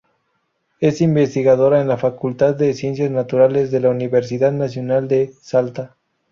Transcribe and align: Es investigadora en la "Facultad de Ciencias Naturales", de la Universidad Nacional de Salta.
Es 0.79 0.99
investigadora 0.99 1.79
en 1.79 1.87
la 1.87 1.95
"Facultad 1.95 2.55
de 2.55 2.73
Ciencias 2.73 3.11
Naturales", 3.11 3.69
de 3.69 3.81
la 3.81 3.89
Universidad 3.91 4.51
Nacional 4.51 5.07
de 5.07 5.31
Salta. 5.41 5.95